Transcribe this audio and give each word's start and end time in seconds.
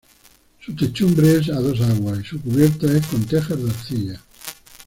Su 0.59 0.75
techumbre 0.75 1.35
es 1.37 1.49
a 1.51 1.61
dos 1.61 1.79
aguas 1.79 2.21
y 2.21 2.23
su 2.23 2.41
cubierta 2.41 2.87
es 2.91 3.05
con 3.05 3.23
tejas 3.23 3.55
de 3.63 3.69
arcilla. 3.69 4.21